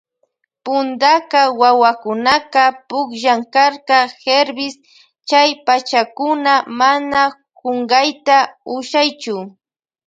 Puntaka 0.63 1.41
wawakunaka 1.61 2.63
punllan 2.89 3.41
karka 3.53 3.99
Hervis 4.23 4.75
chay 5.29 5.49
pachakuna 5.65 6.53
mana 6.79 7.21
kunkayta 7.59 8.37
ushaychu. 8.75 9.35